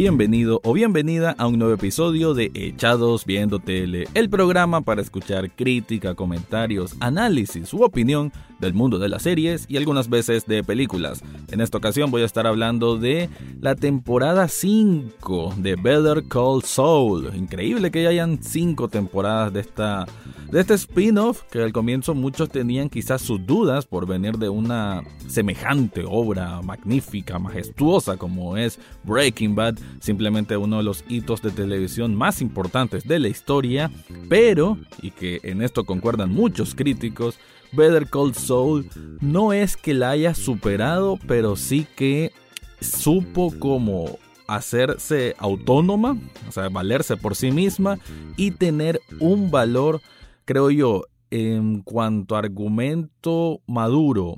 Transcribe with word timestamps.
Bienvenido 0.00 0.60
o 0.62 0.74
bienvenida 0.74 1.34
a 1.38 1.48
un 1.48 1.58
nuevo 1.58 1.74
episodio 1.74 2.32
de 2.32 2.52
Echados 2.54 3.24
Viendo 3.24 3.58
Tele, 3.58 4.06
el 4.14 4.30
programa 4.30 4.82
para 4.82 5.02
escuchar 5.02 5.50
crítica, 5.50 6.14
comentarios, 6.14 6.94
análisis 7.00 7.74
u 7.74 7.82
opinión 7.82 8.32
del 8.60 8.74
mundo 8.74 9.00
de 9.00 9.08
las 9.08 9.22
series 9.24 9.66
y 9.68 9.76
algunas 9.76 10.08
veces 10.08 10.46
de 10.46 10.62
películas. 10.62 11.24
En 11.48 11.60
esta 11.60 11.78
ocasión 11.78 12.12
voy 12.12 12.22
a 12.22 12.26
estar 12.26 12.46
hablando 12.46 12.96
de 12.96 13.28
la 13.60 13.74
temporada 13.74 14.46
5 14.46 15.54
de 15.56 15.74
Better 15.74 16.22
Call 16.28 16.62
Saul. 16.62 17.34
Increíble 17.34 17.90
que 17.90 18.04
ya 18.04 18.10
hayan 18.10 18.40
5 18.40 18.86
temporadas 18.86 19.52
de 19.52 19.58
esta 19.58 20.06
de 20.50 20.60
este 20.60 20.74
spin-off 20.74 21.42
que 21.50 21.62
al 21.62 21.72
comienzo 21.72 22.14
muchos 22.14 22.48
tenían 22.48 22.88
quizás 22.88 23.20
sus 23.20 23.44
dudas 23.44 23.86
por 23.86 24.06
venir 24.06 24.38
de 24.38 24.48
una 24.48 25.02
semejante 25.26 26.04
obra 26.06 26.62
magnífica, 26.62 27.38
majestuosa 27.38 28.16
como 28.16 28.56
es 28.56 28.78
Breaking 29.04 29.54
Bad, 29.54 29.78
simplemente 30.00 30.56
uno 30.56 30.78
de 30.78 30.82
los 30.84 31.04
hitos 31.08 31.42
de 31.42 31.50
televisión 31.50 32.14
más 32.14 32.40
importantes 32.40 33.06
de 33.06 33.18
la 33.18 33.28
historia, 33.28 33.90
pero, 34.28 34.78
y 35.02 35.10
que 35.10 35.40
en 35.42 35.62
esto 35.62 35.84
concuerdan 35.84 36.32
muchos 36.32 36.74
críticos, 36.74 37.38
Better 37.72 38.08
Call 38.08 38.34
Saul 38.34 38.88
no 39.20 39.52
es 39.52 39.76
que 39.76 39.92
la 39.92 40.10
haya 40.10 40.34
superado, 40.34 41.18
pero 41.26 41.56
sí 41.56 41.86
que 41.96 42.32
supo 42.80 43.52
como 43.58 44.18
hacerse 44.46 45.34
autónoma, 45.38 46.16
o 46.48 46.52
sea, 46.52 46.70
valerse 46.70 47.18
por 47.18 47.36
sí 47.36 47.50
misma 47.50 47.98
y 48.36 48.52
tener 48.52 49.00
un 49.20 49.50
valor 49.50 50.00
creo 50.48 50.70
yo, 50.70 51.02
en 51.30 51.82
cuanto 51.82 52.34
a 52.34 52.38
argumento 52.38 53.60
maduro, 53.66 54.36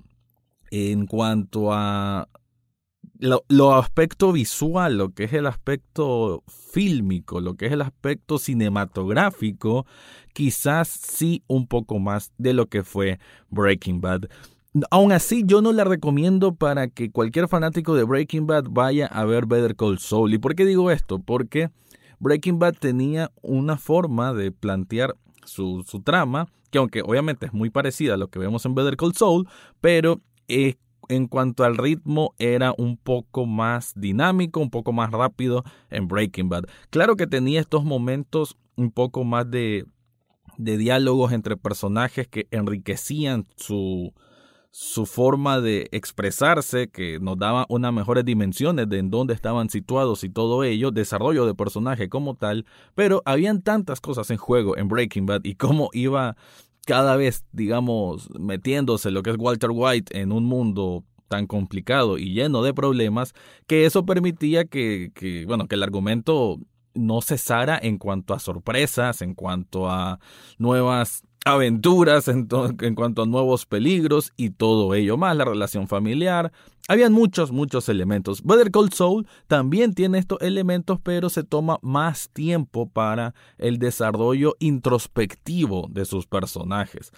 en 0.73 1.07
cuanto 1.07 1.73
a 1.73 2.29
lo, 3.21 3.75
aspecto 3.77 4.33
visual, 4.33 4.99
lo 4.99 5.11
que 5.11 5.23
es 5.23 5.33
el 5.35 5.47
aspecto 5.47 6.43
fílmico, 6.49 7.41
lo 7.41 7.55
que 7.55 7.67
es 7.67 7.73
el 7.73 7.81
aspecto 7.81 8.39
cinematográfico, 8.39 9.87
quizás 10.33 10.89
sí 10.89 11.45
un 11.47 11.69
poco 11.69 12.01
más 12.01 12.33
de 12.39 12.55
lo 12.55 12.67
que 12.67 12.83
fue 12.83 13.21
Breaking 13.49 14.01
Bad. 14.01 14.23
Aún 14.91 15.13
así, 15.13 15.45
yo 15.47 15.63
no 15.63 15.73
la 15.73 15.85
recomiendo 15.85 16.57
para 16.57 16.89
que 16.89 17.13
cualquier 17.13 17.47
fanático 17.47 17.95
de 17.95 18.03
Breaking 18.03 18.49
Bad 18.49 18.65
vaya 18.69 19.07
a 19.07 19.25
ver 19.25 19.47
Better 19.47 19.77
Call 19.77 20.01
Saul. 20.01 20.35
¿Y 20.35 20.39
por 20.39 20.57
qué 20.57 20.65
digo 20.65 20.91
esto? 20.91 21.21
Porque 21.21 21.71
Breaking 22.19 22.59
Bad 22.59 22.75
tenía 22.81 23.31
una 23.43 23.77
forma 23.77 24.35
de 24.35 24.51
plantear 24.51 25.15
su, 25.45 25.85
trama, 26.05 26.49
que 26.71 26.79
aunque 26.79 27.03
obviamente 27.03 27.47
es 27.47 27.53
muy 27.53 27.71
parecida 27.71 28.15
a 28.15 28.17
lo 28.17 28.29
que 28.29 28.39
vemos 28.39 28.65
en 28.67 28.75
Better 28.75 28.97
Call 28.97 29.15
Saul, 29.15 29.49
pero 29.81 30.21
eh, 30.49 30.77
en 31.09 31.27
cuanto 31.27 31.65
al 31.65 31.77
ritmo 31.77 32.35
era 32.39 32.73
un 32.77 32.97
poco 32.97 33.47
más 33.47 33.93
dinámico, 33.97 34.61
un 34.61 34.71
poco 34.71 34.93
más 34.93 35.11
rápido 35.11 35.65
en 35.91 36.07
Breaking 36.07 36.49
Bad. 36.49 36.65
Claro 36.91 37.17
que 37.17 37.27
tenía 37.27 37.61
estos 37.61 37.85
momentos 37.85 38.57
un 38.77 38.93
poco 38.93 39.25
más 39.25 39.51
de, 39.51 39.85
de 40.57 40.77
diálogos 40.77 41.33
entre 41.33 41.57
personajes 41.57 42.29
que 42.29 42.47
enriquecían 42.51 43.47
su, 43.57 44.15
su 44.71 45.05
forma 45.05 45.61
de 45.61 45.89
expresarse, 45.91 46.89
que 46.89 47.19
nos 47.21 47.37
daba 47.39 47.67
unas 47.69 47.93
mejores 47.93 48.25
dimensiones 48.25 48.89
de 48.89 48.99
en 48.99 49.11
dónde 49.11 49.35
estaban 49.35 49.69
situados 49.69 50.23
y 50.23 50.31
todo 50.31 50.63
ello, 50.63 50.93
desarrollo 50.93 51.45
de 51.45 51.55
personaje 51.55 52.09
como 52.09 52.37
tal, 52.37 52.67
pero 52.95 53.23
habían 53.25 53.63
tantas 53.63 54.01
cosas 54.01 54.31
en 54.31 54.37
juego 54.37 54.77
en 54.77 54.89
Breaking 54.89 55.27
Bad 55.27 55.45
y 55.45 55.57
cómo 55.57 55.91
iba 55.93 56.37
cada 56.87 57.17
vez, 57.17 57.45
digamos, 57.53 58.31
metiéndose 58.39 59.11
lo 59.11 59.23
que 59.23 59.31
es 59.31 59.37
Walter 59.39 59.71
White 59.73 60.19
en 60.19 60.33
un 60.33 60.45
mundo 60.45 61.05
tan 61.29 61.47
complicado 61.47 62.19
y 62.19 62.33
lleno 62.33 62.63
de 62.63 62.75
problemas, 62.75 63.35
que 63.67 63.87
eso 63.87 64.05
permitía 64.05 64.65
que, 64.65 65.13
que 65.15 65.47
bueno, 65.47 65.67
que 65.69 65.77
el 65.77 65.83
argumento 65.83 66.59
no 66.95 67.23
cesara 67.23 67.79
en 67.81 67.99
cuanto 67.99 68.35
a 68.35 68.41
sorpresas, 68.41 69.23
en 69.23 69.35
cuanto 69.35 69.89
a 69.89 70.19
nuevas 70.59 71.23
aventuras 71.45 72.29
en, 72.29 72.47
cuanto 72.95 73.23
a 73.23 73.27
nuevos 73.27 73.67
peligros 73.67 74.33
y 74.37 74.51
todo 74.51 74.95
ello, 74.95 75.17
más 75.17 75.37
la 75.37 75.45
relación 75.45 75.89
familiar. 75.89 76.53
Habían 76.89 77.13
muchos, 77.13 77.53
muchos 77.53 77.89
elementos. 77.89 78.43
Better 78.43 78.71
Call 78.71 78.93
Soul 78.93 79.27
también 79.47 79.95
tiene 79.95 80.19
estos 80.19 80.41
elementos, 80.41 80.99
pero 81.03 81.29
se 81.29 81.45
toma 81.45 81.79
más 81.83 82.31
tiempo 82.31 82.89
para 82.89 83.35
el 83.59 83.79
desarrollo 83.79 84.57
introspectivo 84.59 85.87
de 85.91 86.05
sus 86.05 86.27
personajes. 86.27 87.13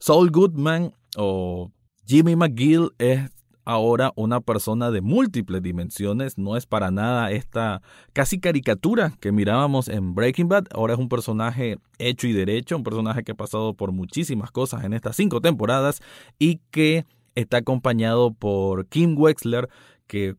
Saul 0.00 0.30
Goodman 0.30 0.92
o 1.16 1.70
Jimmy 2.06 2.36
McGill 2.36 2.90
es 2.98 3.30
ahora 3.68 4.14
una 4.16 4.40
persona 4.40 4.90
de 4.90 5.02
múltiples 5.02 5.62
dimensiones, 5.62 6.38
no 6.38 6.56
es 6.56 6.64
para 6.64 6.90
nada 6.90 7.30
esta 7.30 7.82
casi 8.14 8.40
caricatura 8.40 9.12
que 9.20 9.30
mirábamos 9.30 9.88
en 9.88 10.14
Breaking 10.14 10.48
Bad, 10.48 10.68
ahora 10.72 10.94
es 10.94 10.98
un 10.98 11.10
personaje 11.10 11.76
hecho 11.98 12.26
y 12.26 12.32
derecho, 12.32 12.78
un 12.78 12.82
personaje 12.82 13.24
que 13.24 13.32
ha 13.32 13.34
pasado 13.34 13.74
por 13.74 13.92
muchísimas 13.92 14.50
cosas 14.50 14.84
en 14.84 14.94
estas 14.94 15.16
cinco 15.16 15.42
temporadas 15.42 16.00
y 16.38 16.60
que 16.70 17.04
está 17.34 17.58
acompañado 17.58 18.32
por 18.32 18.86
Kim 18.86 19.14
Wexler, 19.18 19.68
que 20.06 20.34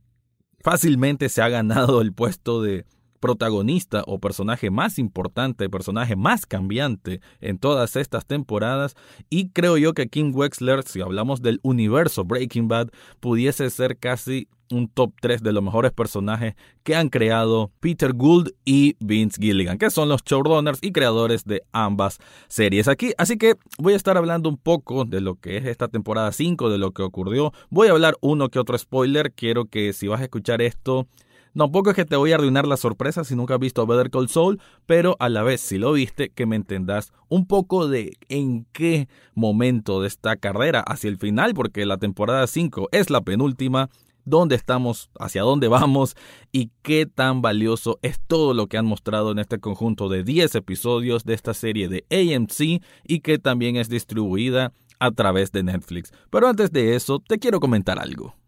fácilmente 0.64 1.30
se 1.30 1.44
ha 1.44 1.50
ganado 1.50 2.02
el 2.02 2.14
puesto 2.14 2.64
de 2.64 2.88
protagonista 3.20 4.04
o 4.08 4.20
personaje 4.20 4.70
más 4.70 5.00
importante, 5.00 5.70
personaje 5.70 6.16
más 6.16 6.46
cambiante 6.46 7.22
en 7.42 7.58
todas 7.58 7.96
estas 7.96 8.26
temporadas 8.26 8.96
y 9.30 9.50
creo 9.50 9.78
yo 9.78 9.94
que 9.94 10.08
Kim 10.08 10.34
Wexler, 10.34 10.84
si 10.84 11.02
hablamos 11.02 11.42
del 11.42 11.60
universo 11.64 12.24
Breaking 12.24 12.68
Bad, 12.68 12.90
pudiese 13.20 13.70
ser 13.70 13.98
casi 13.98 14.48
un 14.72 14.88
top 14.88 15.14
3 15.22 15.42
de 15.42 15.52
los 15.52 15.64
mejores 15.64 15.92
personajes 15.92 16.56
que 16.84 16.96
han 16.96 17.10
creado 17.10 17.72
Peter 17.80 18.14
Gould 18.14 18.52
y 18.66 18.96
Vince 19.00 19.42
Gilligan, 19.42 19.78
que 19.78 19.90
son 19.90 20.10
los 20.10 20.24
showrunners 20.24 20.80
y 20.82 20.92
creadores 20.92 21.44
de 21.46 21.64
ambas 21.72 22.20
series 22.48 22.88
aquí. 22.88 23.14
Así 23.18 23.38
que 23.38 23.56
voy 23.78 23.94
a 23.94 23.98
estar 23.98 24.18
hablando 24.18 24.50
un 24.50 24.58
poco 24.58 25.06
de 25.06 25.22
lo 25.22 25.36
que 25.36 25.58
es 25.58 25.66
esta 25.66 25.88
temporada 25.88 26.32
5, 26.32 26.70
de 26.70 26.78
lo 26.78 26.92
que 26.92 27.02
ocurrió. 27.02 27.52
Voy 27.70 27.88
a 27.88 27.92
hablar 27.92 28.16
uno 28.22 28.50
que 28.50 28.60
otro 28.60 28.78
spoiler. 28.78 29.34
Quiero 29.34 29.66
que 29.66 29.94
si 29.94 30.08
vas 30.08 30.22
a 30.22 30.26
escuchar 30.26 30.62
esto 30.62 31.08
Tampoco 31.56 31.90
es 31.90 31.96
que 31.96 32.06
te 32.06 32.16
voy 32.16 32.32
a 32.32 32.36
arruinar 32.36 32.68
la 32.68 32.78
sorpresa 32.78 33.24
si 33.24 33.36
nunca 33.36 33.56
has 33.56 33.60
visto 33.60 33.86
Better 33.86 34.10
Call 34.10 34.30
Saul, 34.30 34.62
pero 34.86 35.16
a 35.20 35.30
la 35.30 35.44
vez 35.44 35.62
si 35.62 35.78
lo 35.78 35.92
viste, 35.94 36.30
que 36.30 36.46
me 36.46 36.56
entendas 36.56 37.12
un 37.28 37.48
poco 37.48 37.88
de 37.88 38.18
en 38.30 38.66
qué 38.72 39.08
momento 39.34 40.02
de 40.02 40.08
esta 40.08 40.36
carrera 40.36 40.80
hacia 40.82 41.10
el 41.10 41.18
final, 41.18 41.54
porque 41.54 41.86
la 41.86 41.98
temporada 41.98 42.48
5 42.48 42.90
es 42.92 43.10
la 43.10 43.22
penúltima, 43.22 43.90
dónde 44.26 44.56
estamos, 44.56 45.10
hacia 45.20 45.42
dónde 45.42 45.68
vamos 45.68 46.16
y 46.52 46.72
qué 46.82 47.06
tan 47.06 47.42
valioso 47.42 48.00
es 48.02 48.20
todo 48.28 48.54
lo 48.54 48.68
que 48.68 48.78
han 48.78 48.86
mostrado 48.86 49.32
en 49.32 49.40
este 49.40 49.60
conjunto 49.60 50.08
de 50.08 50.24
10 50.24 50.56
episodios 50.56 51.24
de 51.24 51.34
esta 51.34 51.54
serie 51.54 51.90
de 51.90 52.06
AMC 52.10 52.82
y 53.06 53.20
que 53.20 53.40
también 53.40 53.76
es 53.76 53.90
distribuida 53.90 54.72
a 55.00 55.12
través 55.12 55.52
de 55.52 55.64
Netflix. 55.64 56.12
Pero 56.30 56.48
antes 56.48 56.72
de 56.72 56.96
eso, 56.96 57.20
te 57.20 57.40
quiero 57.40 57.60
comentar 57.60 58.00
algo. 58.00 58.39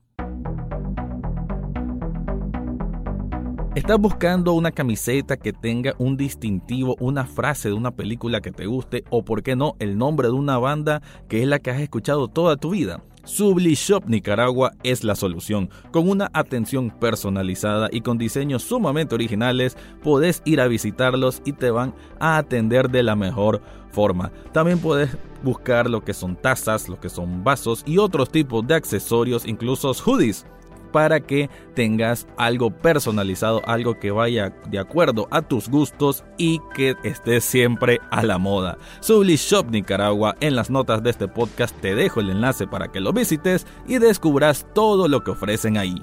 ¿Estás 3.74 4.00
buscando 4.00 4.52
una 4.52 4.72
camiseta 4.72 5.38
que 5.38 5.54
tenga 5.54 5.96
un 5.98 6.18
distintivo, 6.18 6.98
una 7.00 7.26
frase 7.26 7.70
de 7.70 7.74
una 7.74 7.92
película 7.92 8.42
que 8.42 8.52
te 8.52 8.66
guste 8.66 9.06
o, 9.10 9.24
por 9.24 9.44
qué 9.44 9.56
no, 9.56 9.78
el 9.80 9.98
nombre 9.98 10.28
de 10.28 10.34
una 10.34 10.58
banda 10.58 11.02
que 11.30 11.42
es 11.42 11.48
la 11.48 11.60
que 11.60 11.72
has 11.72 11.80
escuchado 11.80 12.28
toda 12.28 12.58
tu 12.58 12.72
vida? 12.72 13.02
Subli 13.24 13.76
Shop 13.76 14.04
Nicaragua 14.08 14.74
es 14.84 15.06
la 15.06 15.16
solución. 15.16 15.70
Con 15.92 16.10
una 16.10 16.30
atención 16.34 16.90
personalizada 16.90 17.88
y 17.94 18.02
con 18.02 18.18
diseños 18.18 18.62
sumamente 18.62 19.16
originales, 19.16 19.78
podés 20.04 20.42
ir 20.44 20.60
a 20.60 20.68
visitarlos 20.68 21.42
y 21.46 21.54
te 21.54 21.72
van 21.72 21.96
a 22.20 22.38
atender 22.38 22.90
de 22.90 23.04
la 23.04 23.16
mejor 23.16 23.62
forma. 23.90 24.34
También 24.52 24.80
puedes 24.80 25.16
buscar 25.44 25.90
lo 25.90 26.04
que 26.04 26.14
son 26.14 26.36
tazas, 26.36 26.90
lo 26.90 27.00
que 27.00 27.08
son 27.08 27.46
vasos 27.46 27.84
y 27.86 28.00
otros 28.00 28.32
tipos 28.32 28.68
de 28.68 28.76
accesorios, 28.76 29.48
incluso 29.48 29.94
hoodies 29.94 30.46
para 30.92 31.22
que 31.22 31.50
tengas 31.74 32.28
algo 32.38 32.72
personalizado, 32.72 33.62
algo 33.66 34.00
que 34.00 34.12
vaya 34.12 34.54
de 34.70 34.80
acuerdo 34.80 35.28
a 35.32 35.42
tus 35.42 35.70
gustos 35.70 36.24
y 36.38 36.60
que 36.76 36.96
esté 37.04 37.42
siempre 37.42 38.00
a 38.12 38.24
la 38.24 38.38
moda. 38.38 38.78
Subli 39.00 39.36
Shop 39.36 39.70
Nicaragua, 39.70 40.36
en 40.40 40.56
las 40.56 40.70
notas 40.70 41.04
de 41.04 41.10
este 41.10 41.28
podcast 41.28 41.76
te 41.82 41.96
dejo 41.96 42.20
el 42.20 42.30
enlace 42.30 42.68
para 42.68 42.90
que 42.90 43.00
lo 43.00 43.14
visites 43.14 43.66
y 43.88 43.98
descubras 43.98 44.68
todo 44.74 45.08
lo 45.08 45.24
que 45.24 45.32
ofrecen 45.32 45.78
ahí. 45.78 45.96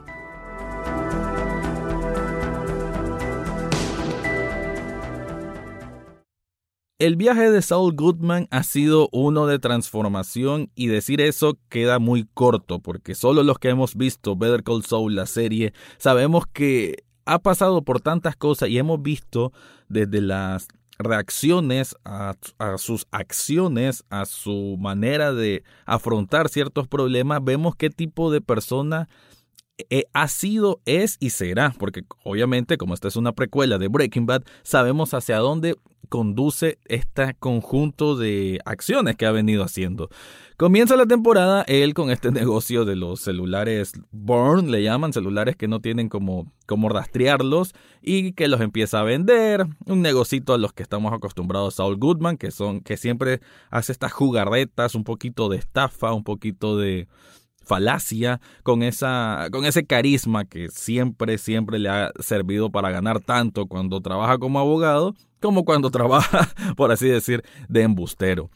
El 6.99 7.15
viaje 7.15 7.53
de 7.53 7.62
Saul 7.62 7.95
Goodman 7.95 8.49
ha 8.50 8.65
sido 8.65 9.09
uno 9.12 9.47
de 9.47 9.61
transformación 9.61 10.73
y 10.75 10.89
decir 10.89 11.21
eso 11.21 11.56
queda 11.69 12.00
muy 12.00 12.27
corto 12.35 12.81
porque 12.81 13.15
solo 13.15 13.45
los 13.45 13.61
que 13.61 13.69
hemos 13.69 13.95
visto 13.95 14.35
Better 14.35 14.65
Call 14.65 14.85
Saul, 14.85 15.15
la 15.15 15.27
serie, 15.27 15.73
sabemos 15.99 16.49
que 16.53 17.05
ha 17.25 17.39
pasado 17.39 17.83
por 17.83 18.00
tantas 18.00 18.35
cosas 18.35 18.71
y 18.71 18.79
hemos 18.79 19.00
visto 19.00 19.53
desde 19.89 20.21
las 20.21 20.67
reacciones 20.99 21.95
a, 22.05 22.35
sus 22.79 23.06
acciones, 23.12 24.03
a 24.11 24.27
su 24.27 24.77
manera 24.81 25.33
de 25.33 25.62
afrontar 25.87 26.49
ciertos 26.49 26.89
problemas, 26.89 27.44
vemos 27.44 27.77
qué 27.77 27.91
tipo 27.91 28.33
de 28.33 28.41
persona 28.41 29.09
eh, 29.89 30.06
ha 30.15 30.27
sido, 30.27 30.81
es 30.85 31.17
y 31.21 31.31
será, 31.31 31.73
porque 31.79 32.03
obviamente 32.25 32.77
como 32.77 32.94
esta 32.94 33.06
es 33.06 33.15
una 33.15 33.31
precuela 33.31 33.79
de 33.79 33.87
Breaking 33.87 34.27
Bad, 34.27 34.43
sabemos 34.65 35.15
hacia 35.15 35.39
dónde 35.39 35.77
conduce 36.08 36.78
este 36.87 37.34
conjunto 37.38 38.16
de 38.16 38.60
acciones 38.64 39.16
que 39.16 39.26
ha 39.26 39.32
venido 39.32 39.64
haciendo. 39.64 40.08
Comienza 40.56 40.96
la 40.96 41.06
temporada 41.06 41.62
él 41.69 41.94
con 41.94 42.10
este 42.10 42.31
negocio 42.32 42.84
de 42.84 42.96
los 42.96 43.20
celulares 43.20 43.93
burn, 44.10 44.70
le 44.70 44.82
llaman 44.82 45.12
celulares 45.12 45.56
que 45.56 45.69
no 45.69 45.81
tienen 45.81 46.08
como, 46.08 46.52
como 46.66 46.88
rastrearlos 46.88 47.75
y 48.02 48.32
que 48.32 48.49
los 48.49 48.60
empieza 48.60 49.00
a 49.00 49.05
vender. 49.05 49.66
Un 49.87 50.02
negocito 50.02 50.55
a 50.55 50.58
los 50.58 50.72
que 50.72 50.82
estamos 50.82 51.12
acostumbrados 51.12 51.75
Saul 51.75 51.96
Goodman, 51.96 52.38
que 52.38 52.50
son 52.50 52.81
que 52.81 52.96
siempre 52.96 53.40
hace 53.70 53.93
estas 53.93 54.12
jugarretas, 54.12 54.94
un 54.94 55.05
poquito 55.05 55.49
de 55.49 55.58
estafa, 55.58 56.12
un 56.12 56.25
poquito 56.25 56.76
de 56.76 57.06
falacia, 57.69 58.41
con, 58.65 58.82
esa, 58.82 59.49
con 59.53 59.65
ese 59.65 59.87
carisma 59.87 60.44
que 60.44 60.69
siempre, 60.70 61.38
siempre 61.38 61.79
le 61.79 61.88
ha 61.88 62.11
servido 62.19 62.70
para 62.70 62.91
ganar 62.91 63.20
tanto 63.20 63.67
cuando 63.67 64.00
trabaja 64.00 64.38
como 64.38 64.59
abogado 64.59 65.15
como 65.41 65.65
cuando 65.65 65.91
trabaja, 65.93 66.49
por 66.76 66.91
así 66.93 67.09
decir, 67.09 67.44
de 67.69 67.82
embustero. 67.82 68.50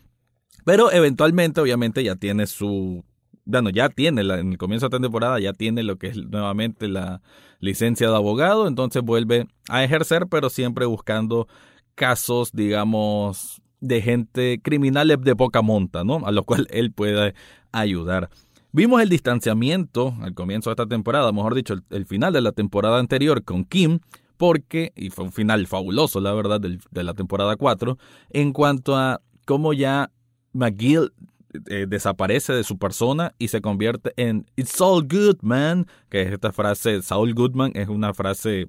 Pero 0.64 0.92
eventualmente, 0.92 1.60
obviamente, 1.60 2.04
ya 2.04 2.16
tiene 2.16 2.46
su. 2.46 3.04
Bueno, 3.44 3.70
ya 3.70 3.88
tiene, 3.88 4.20
en 4.20 4.52
el 4.52 4.58
comienzo 4.58 4.88
de 4.88 4.96
esta 4.96 5.02
temporada, 5.02 5.40
ya 5.40 5.52
tiene 5.52 5.82
lo 5.82 5.96
que 5.96 6.08
es 6.08 6.16
nuevamente 6.16 6.86
la 6.86 7.22
licencia 7.58 8.08
de 8.08 8.14
abogado, 8.14 8.68
entonces 8.68 9.02
vuelve 9.02 9.48
a 9.68 9.82
ejercer, 9.82 10.28
pero 10.28 10.48
siempre 10.48 10.86
buscando 10.86 11.48
casos, 11.96 12.52
digamos, 12.52 13.60
de 13.80 14.00
gente 14.00 14.60
criminal 14.62 15.08
de 15.08 15.36
poca 15.36 15.60
monta, 15.60 16.04
¿no? 16.04 16.24
A 16.24 16.30
lo 16.30 16.44
cual 16.44 16.68
él 16.70 16.92
puede 16.92 17.34
ayudar. 17.72 18.30
Vimos 18.74 19.02
el 19.02 19.10
distanciamiento 19.10 20.14
al 20.22 20.32
comienzo 20.32 20.70
de 20.70 20.72
esta 20.72 20.86
temporada, 20.86 21.30
mejor 21.30 21.54
dicho, 21.54 21.74
el, 21.90 22.06
final 22.06 22.32
de 22.32 22.40
la 22.40 22.52
temporada 22.52 22.98
anterior 22.98 23.44
con 23.44 23.64
Kim, 23.64 24.00
porque, 24.38 24.92
y 24.96 25.10
fue 25.10 25.26
un 25.26 25.32
final 25.32 25.66
fabuloso, 25.66 26.20
la 26.20 26.32
verdad, 26.32 26.58
de 26.58 27.02
la 27.04 27.12
temporada 27.12 27.56
4, 27.56 27.98
en 28.30 28.54
cuanto 28.54 28.96
a 28.96 29.20
cómo 29.44 29.74
ya 29.74 30.10
McGill 30.54 31.12
eh, 31.66 31.84
desaparece 31.86 32.54
de 32.54 32.64
su 32.64 32.78
persona 32.78 33.34
y 33.38 33.48
se 33.48 33.60
convierte 33.60 34.14
en 34.16 34.46
It's 34.56 34.80
all 34.80 35.06
good, 35.06 35.36
man, 35.42 35.86
que 36.08 36.22
es 36.22 36.32
esta 36.32 36.50
frase, 36.50 37.02
Saul 37.02 37.34
Goodman 37.34 37.72
es 37.74 37.88
una 37.88 38.14
frase 38.14 38.68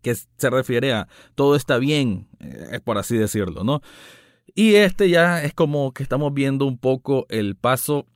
que 0.00 0.14
se 0.14 0.50
refiere 0.50 0.94
a 0.94 1.08
todo 1.34 1.56
está 1.56 1.76
bien, 1.76 2.26
eh, 2.40 2.80
por 2.82 2.96
así 2.96 3.18
decirlo, 3.18 3.64
¿no? 3.64 3.82
Y 4.54 4.76
este 4.76 5.10
ya 5.10 5.42
es 5.42 5.52
como 5.52 5.92
que 5.92 6.02
estamos 6.02 6.32
viendo 6.32 6.64
un 6.64 6.78
poco 6.78 7.26
el 7.28 7.54
paso 7.54 8.06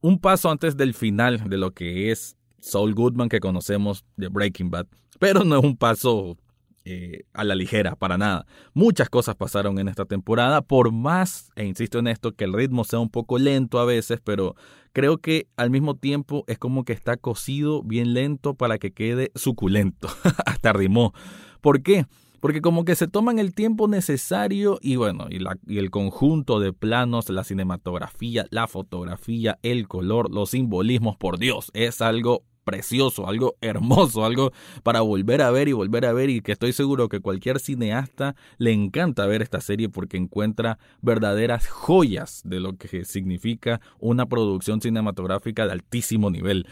un 0.00 0.18
paso 0.18 0.50
antes 0.50 0.76
del 0.76 0.94
final 0.94 1.48
de 1.48 1.56
lo 1.56 1.72
que 1.72 2.10
es 2.10 2.36
Saul 2.60 2.94
Goodman 2.94 3.28
que 3.28 3.40
conocemos 3.40 4.04
de 4.16 4.28
Breaking 4.28 4.70
Bad, 4.70 4.86
pero 5.18 5.44
no 5.44 5.58
es 5.58 5.64
un 5.64 5.76
paso 5.76 6.36
eh, 6.84 7.24
a 7.34 7.44
la 7.44 7.54
ligera, 7.54 7.94
para 7.94 8.16
nada. 8.16 8.46
Muchas 8.72 9.10
cosas 9.10 9.36
pasaron 9.36 9.78
en 9.78 9.88
esta 9.88 10.06
temporada, 10.06 10.62
por 10.62 10.92
más, 10.92 11.50
e 11.54 11.66
insisto 11.66 11.98
en 11.98 12.06
esto, 12.06 12.32
que 12.32 12.44
el 12.44 12.54
ritmo 12.54 12.84
sea 12.84 13.00
un 13.00 13.10
poco 13.10 13.38
lento 13.38 13.78
a 13.78 13.84
veces, 13.84 14.18
pero 14.24 14.54
creo 14.92 15.18
que 15.18 15.46
al 15.56 15.70
mismo 15.70 15.94
tiempo 15.96 16.44
es 16.46 16.58
como 16.58 16.84
que 16.84 16.94
está 16.94 17.18
cocido 17.18 17.82
bien 17.82 18.14
lento 18.14 18.54
para 18.54 18.78
que 18.78 18.92
quede 18.92 19.30
suculento. 19.34 20.08
Hasta 20.46 20.72
rimó. 20.72 21.12
¿Por 21.60 21.82
qué? 21.82 22.06
Porque 22.40 22.60
como 22.60 22.84
que 22.84 22.94
se 22.94 23.08
toman 23.08 23.38
el 23.38 23.54
tiempo 23.54 23.88
necesario 23.88 24.78
y 24.82 24.96
bueno, 24.96 25.26
y, 25.30 25.38
y, 25.66 25.78
el 25.78 25.90
conjunto 25.90 26.60
de 26.60 26.72
planos, 26.72 27.28
la 27.28 27.44
cinematografía, 27.44 28.46
la 28.50 28.66
fotografía, 28.66 29.58
el 29.62 29.88
color, 29.88 30.30
los 30.30 30.50
simbolismos, 30.50 31.16
por 31.16 31.38
Dios, 31.38 31.70
es 31.74 32.00
algo 32.00 32.44
precioso, 32.64 33.26
algo 33.26 33.56
hermoso, 33.60 34.24
algo 34.24 34.52
para 34.82 35.00
volver 35.00 35.42
a 35.42 35.50
ver 35.50 35.68
y 35.68 35.72
volver 35.72 36.06
a 36.06 36.12
ver 36.12 36.30
y 36.30 36.40
que 36.40 36.52
estoy 36.52 36.72
seguro 36.72 37.08
que 37.08 37.20
cualquier 37.20 37.58
cineasta 37.58 38.36
le 38.58 38.72
encanta 38.72 39.26
ver 39.26 39.42
esta 39.42 39.60
serie 39.60 39.88
porque 39.88 40.16
encuentra 40.16 40.78
verdaderas 41.02 41.68
joyas 41.68 42.42
de 42.44 42.60
lo 42.60 42.76
que 42.76 43.04
significa 43.04 43.80
una 43.98 44.26
producción 44.26 44.80
cinematográfica 44.80 45.66
de 45.66 45.72
altísimo 45.72 46.30
nivel. 46.30 46.66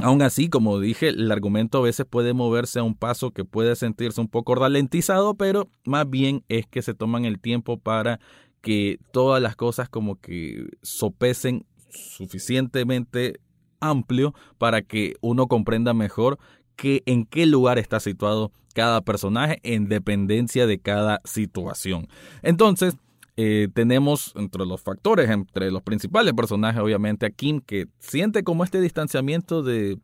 Aún 0.00 0.22
así, 0.22 0.48
como 0.48 0.78
dije, 0.78 1.08
el 1.08 1.30
argumento 1.32 1.78
a 1.78 1.82
veces 1.82 2.06
puede 2.08 2.32
moverse 2.32 2.78
a 2.78 2.84
un 2.84 2.94
paso 2.94 3.32
que 3.32 3.44
puede 3.44 3.74
sentirse 3.74 4.20
un 4.20 4.28
poco 4.28 4.54
ralentizado, 4.54 5.34
pero 5.34 5.68
más 5.84 6.08
bien 6.08 6.44
es 6.48 6.66
que 6.66 6.82
se 6.82 6.94
toman 6.94 7.24
el 7.24 7.40
tiempo 7.40 7.78
para 7.78 8.20
que 8.60 9.00
todas 9.12 9.42
las 9.42 9.56
cosas 9.56 9.88
como 9.88 10.20
que 10.20 10.66
sopesen 10.82 11.66
suficientemente 11.90 13.40
amplio 13.80 14.34
para 14.58 14.82
que 14.82 15.14
uno 15.20 15.48
comprenda 15.48 15.94
mejor 15.94 16.38
que 16.76 17.02
en 17.06 17.24
qué 17.24 17.46
lugar 17.46 17.78
está 17.78 17.98
situado 17.98 18.52
cada 18.74 19.00
personaje 19.00 19.58
en 19.64 19.88
dependencia 19.88 20.68
de 20.68 20.78
cada 20.78 21.20
situación. 21.24 22.06
Entonces, 22.42 22.96
eh, 23.40 23.68
tenemos 23.72 24.32
entre 24.34 24.66
los 24.66 24.80
factores, 24.80 25.30
entre 25.30 25.70
los 25.70 25.82
principales 25.82 26.34
personajes, 26.34 26.82
obviamente, 26.82 27.24
a 27.24 27.30
Kim, 27.30 27.60
que 27.60 27.86
siente 28.00 28.42
como 28.42 28.64
este 28.64 28.80
distanciamiento 28.80 29.62
de, 29.62 30.00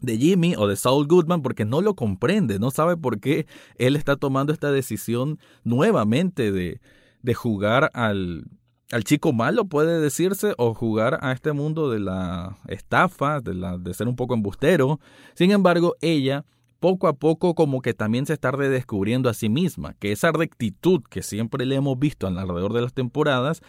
de 0.00 0.18
Jimmy 0.18 0.56
o 0.56 0.66
de 0.66 0.74
Saul 0.74 1.06
Goodman 1.06 1.40
porque 1.40 1.64
no 1.64 1.80
lo 1.80 1.94
comprende, 1.94 2.58
no 2.58 2.72
sabe 2.72 2.96
por 2.96 3.20
qué 3.20 3.46
él 3.78 3.94
está 3.94 4.16
tomando 4.16 4.52
esta 4.52 4.72
decisión 4.72 5.38
nuevamente 5.62 6.50
de, 6.50 6.80
de 7.22 7.34
jugar 7.34 7.92
al, 7.94 8.46
al 8.90 9.04
chico 9.04 9.32
malo, 9.32 9.66
puede 9.66 10.00
decirse, 10.00 10.54
o 10.58 10.74
jugar 10.74 11.20
a 11.22 11.30
este 11.30 11.52
mundo 11.52 11.88
de 11.90 12.00
la 12.00 12.58
estafa, 12.66 13.40
de, 13.40 13.54
la, 13.54 13.78
de 13.78 13.94
ser 13.94 14.08
un 14.08 14.16
poco 14.16 14.34
embustero. 14.34 14.98
Sin 15.34 15.52
embargo, 15.52 15.94
ella 16.00 16.44
poco 16.84 17.08
a 17.08 17.14
poco 17.14 17.54
como 17.54 17.80
que 17.80 17.94
también 17.94 18.26
se 18.26 18.34
está 18.34 18.50
redescubriendo 18.50 19.30
a 19.30 19.32
sí 19.32 19.48
misma, 19.48 19.94
que 19.94 20.12
esa 20.12 20.32
rectitud 20.32 21.00
que 21.08 21.22
siempre 21.22 21.64
le 21.64 21.76
hemos 21.76 21.98
visto 21.98 22.26
alrededor 22.26 22.74
de 22.74 22.82
las 22.82 22.92
temporadas 22.92 23.62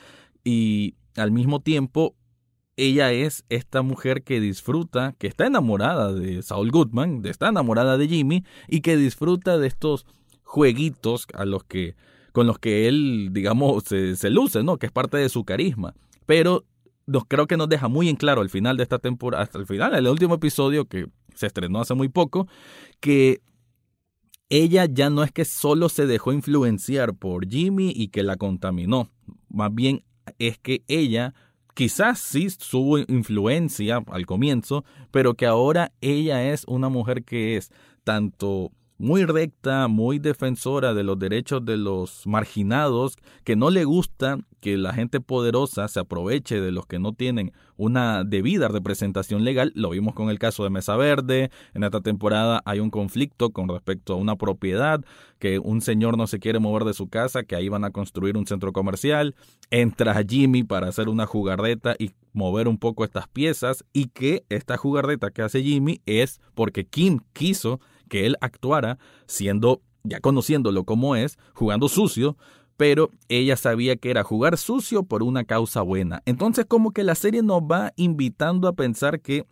y 0.44 0.96
al 1.16 1.32
mismo 1.32 1.62
tiempo 1.62 2.18
ella 2.76 3.14
es 3.14 3.46
esta 3.48 3.84
mujer 3.84 4.24
que 4.24 4.42
disfruta, 4.42 5.16
que 5.18 5.28
está 5.28 5.48
enamorada 5.48 6.12
de 6.12 6.42
Saul 6.42 6.72
Goodman, 6.72 7.22
está 7.24 7.48
enamorada 7.48 7.98
de 7.98 8.10
Jimmy 8.10 8.44
y 8.68 8.82
que 8.82 8.98
disfruta 8.98 9.58
de 9.58 9.68
estos 9.68 10.06
jueguitos 10.44 11.26
a 11.36 11.46
los 11.46 11.64
que 11.64 11.96
con 12.34 12.48
los 12.48 12.60
que 12.60 12.90
él, 12.90 13.30
digamos, 13.32 13.86
se, 13.86 14.30
luce, 14.30 14.62
¿no? 14.62 14.76
Que 14.76 14.88
es 14.88 14.92
parte 14.92 15.16
de 15.16 15.30
su 15.30 15.46
carisma. 15.46 15.96
Pero 16.26 16.66
creo 17.30 17.48
que 17.48 17.56
nos 17.56 17.70
deja 17.70 17.88
muy 17.88 18.10
en 18.10 18.18
claro 18.18 18.42
al 18.42 18.50
final 18.50 18.76
de 18.76 18.84
esta 18.84 19.00
temporada, 19.00 19.42
hasta 19.42 19.58
el 19.58 19.66
final, 19.66 19.96
el 19.96 20.06
último 20.06 20.36
episodio 20.36 20.84
que 20.84 21.08
se 21.36 21.48
estrenó 21.48 21.82
hace 21.82 21.94
muy 21.94 22.10
poco, 22.10 22.48
que 23.00 23.42
ella 24.50 24.86
ya 24.86 25.10
no 25.10 25.24
es 25.24 25.32
que 25.32 25.46
solo 25.46 25.90
se 25.90 26.06
dejó 26.06 26.34
influenciar 26.34 27.16
por 27.16 27.48
Jimmy 27.48 27.92
y 27.96 28.10
que 28.10 28.24
la 28.24 28.38
contaminó, 28.38 29.10
más 29.50 29.74
bien 29.74 30.04
es 30.40 30.58
que 30.58 30.84
ella 30.88 31.34
quizás 31.74 32.20
sí 32.20 32.48
tuvo 32.70 33.00
influencia 33.00 34.02
al 34.08 34.26
comienzo, 34.26 34.86
pero 35.12 35.36
que 35.36 35.46
ahora 35.46 35.92
ella 36.02 36.52
es 36.52 36.64
una 36.68 36.90
mujer 36.90 37.24
que 37.24 37.58
es 37.58 37.72
tanto 38.04 38.72
muy 38.98 39.26
recta, 39.26 39.88
muy 39.88 40.20
defensora 40.20 40.94
de 40.94 41.04
los 41.04 41.20
derechos 41.20 41.66
de 41.66 41.78
los 41.78 42.26
marginados, 42.26 43.18
que 43.44 43.56
no 43.56 43.70
le 43.70 43.84
gusta 43.84 44.40
que 44.62 44.78
la 44.78 44.94
gente 44.94 45.22
poderosa 45.22 45.88
se 45.88 46.00
aproveche 46.00 46.60
de 46.60 46.72
los 46.72 46.88
que 46.88 46.98
no 46.98 47.14
tienen 47.14 47.52
una 47.78 48.24
debida 48.24 48.68
representación 48.68 49.44
legal. 49.44 49.72
Lo 49.76 49.92
vimos 49.92 50.16
con 50.16 50.30
el 50.30 50.40
caso 50.40 50.64
de 50.64 50.72
Mesa 50.72 50.96
Verde. 50.96 51.52
En 51.74 51.84
esta 51.84 52.02
temporada 52.02 52.64
hay 52.66 52.80
un 52.80 52.90
conflicto 52.90 53.52
con 53.52 53.68
respecto 53.68 54.14
a 54.14 54.16
una 54.16 54.38
propiedad, 54.38 55.02
que 55.38 55.60
un 55.60 55.82
señor 55.82 56.18
no 56.18 56.26
se 56.26 56.40
quiere 56.40 56.60
mover 56.60 56.84
de 56.86 56.94
su 56.94 57.10
casa, 57.10 57.44
que 57.44 57.56
ahí 57.56 57.70
van 57.70 57.84
a 57.84 57.92
construir 57.92 58.38
un 58.38 58.48
centro 58.48 58.74
comercial. 58.74 59.36
Entra 59.70 60.24
Jimmy 60.28 60.64
para 60.64 60.88
hacer 60.88 61.10
una 61.10 61.28
jugarreta 61.28 61.96
y 62.00 62.12
mover 62.34 62.68
un 62.68 62.78
poco 62.78 63.04
estas 63.04 63.28
piezas 63.28 63.86
y 63.94 64.08
que 64.08 64.46
esta 64.50 64.78
jugarreta 64.78 65.30
que 65.30 65.42
hace 65.42 65.62
Jimmy 65.62 66.02
es 66.06 66.40
porque 66.56 66.86
Kim 66.86 67.20
quiso 67.34 67.80
que 68.10 68.26
él 68.26 68.38
actuara 68.42 68.98
siendo, 69.28 69.82
ya 70.04 70.20
conociéndolo 70.20 70.84
como 70.84 71.16
es, 71.16 71.38
jugando 71.54 71.90
sucio, 71.90 72.38
pero 72.78 73.10
ella 73.30 73.56
sabía 73.56 73.96
que 73.96 74.10
era 74.10 74.24
jugar 74.24 74.58
sucio 74.58 75.04
por 75.04 75.24
una 75.24 75.46
causa 75.46 75.82
buena. 75.82 76.22
Entonces 76.26 76.66
como 76.66 76.92
que 76.92 77.04
la 77.04 77.16
serie 77.16 77.42
nos 77.42 77.62
va 77.62 77.94
invitando 77.96 78.68
a 78.68 78.74
pensar 78.74 79.22
que 79.22 79.46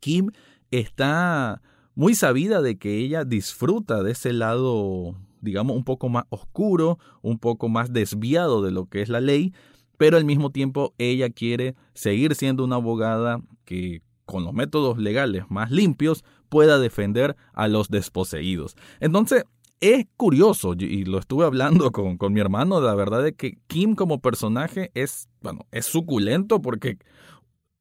Kim 0.00 0.30
está 0.70 1.62
muy 1.94 2.14
sabida 2.14 2.60
de 2.62 2.78
que 2.78 2.98
ella 2.98 3.24
disfruta 3.24 4.02
de 4.02 4.12
ese 4.12 4.32
lado, 4.32 5.16
digamos, 5.40 5.76
un 5.76 5.84
poco 5.84 6.08
más 6.08 6.24
oscuro, 6.28 6.98
un 7.22 7.38
poco 7.38 7.68
más 7.68 7.92
desviado 7.92 8.62
de 8.62 8.70
lo 8.70 8.86
que 8.86 9.02
es 9.02 9.08
la 9.08 9.20
ley, 9.20 9.52
pero 9.96 10.16
al 10.16 10.24
mismo 10.24 10.50
tiempo 10.50 10.94
ella 10.98 11.30
quiere 11.30 11.74
seguir 11.94 12.34
siendo 12.34 12.64
una 12.64 12.76
abogada 12.76 13.40
que 13.64 14.02
con 14.26 14.44
los 14.44 14.52
métodos 14.52 14.98
legales 14.98 15.44
más 15.48 15.70
limpios 15.70 16.24
pueda 16.48 16.78
defender 16.78 17.36
a 17.52 17.68
los 17.68 17.88
desposeídos. 17.88 18.76
Entonces, 19.00 19.44
es 19.80 20.06
curioso, 20.16 20.74
y 20.78 21.04
lo 21.04 21.18
estuve 21.18 21.44
hablando 21.44 21.90
con, 21.92 22.16
con 22.16 22.32
mi 22.32 22.40
hermano, 22.40 22.80
la 22.80 22.94
verdad 22.94 23.26
es 23.26 23.34
que 23.34 23.58
Kim 23.66 23.94
como 23.94 24.20
personaje 24.20 24.90
es, 24.94 25.28
bueno, 25.42 25.66
es 25.70 25.86
suculento 25.86 26.62
porque 26.62 26.98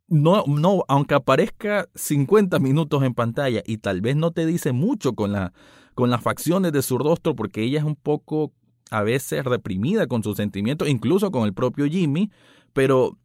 no, 0.07 0.43
no, 0.47 0.83
aunque 0.87 1.15
aparezca 1.15 1.89
50 1.95 2.59
minutos 2.59 3.03
en 3.03 3.13
pantalla 3.13 3.63
y 3.65 3.77
tal 3.77 4.01
vez 4.01 4.15
no 4.15 4.31
te 4.31 4.45
dice 4.45 4.71
mucho 4.71 5.13
con, 5.13 5.31
la, 5.31 5.53
con 5.95 6.09
las 6.09 6.21
facciones 6.21 6.71
de 6.73 6.81
su 6.81 6.97
rostro, 6.97 7.35
porque 7.35 7.63
ella 7.63 7.79
es 7.79 7.85
un 7.85 7.95
poco 7.95 8.51
a 8.91 9.01
veces 9.01 9.43
reprimida 9.43 10.07
con 10.07 10.23
sus 10.23 10.37
sentimientos, 10.37 10.87
incluso 10.87 11.31
con 11.31 11.45
el 11.45 11.53
propio 11.53 11.85
Jimmy, 11.85 12.31
pero 12.73 13.17